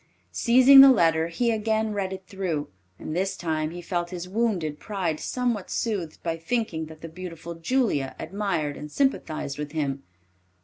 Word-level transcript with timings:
Seizing 0.31 0.81
the 0.81 0.89
letter, 0.89 1.27
he 1.27 1.51
again 1.51 1.93
read 1.93 2.11
it 2.11 2.25
through, 2.25 2.69
and 2.97 3.15
this 3.15 3.37
time 3.37 3.69
he 3.69 3.83
felt 3.83 4.09
his 4.09 4.27
wounded 4.27 4.79
pride 4.79 5.19
somewhat 5.19 5.69
soothed 5.69 6.23
by 6.23 6.37
thinking 6.37 6.87
that 6.87 7.01
the 7.01 7.07
beautiful 7.07 7.53
Julia 7.53 8.15
admired 8.17 8.77
and 8.77 8.91
sympathized 8.91 9.59
with 9.59 9.73
him. 9.73 10.01